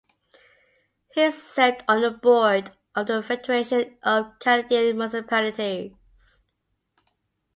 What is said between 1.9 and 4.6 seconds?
the board of the Federation of